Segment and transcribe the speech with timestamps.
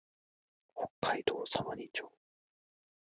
[0.99, 2.11] 北海道様似町